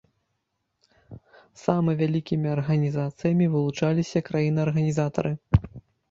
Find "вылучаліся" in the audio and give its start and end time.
3.55-4.19